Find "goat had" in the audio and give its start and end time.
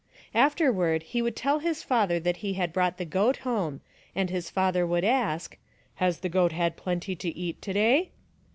6.27-6.75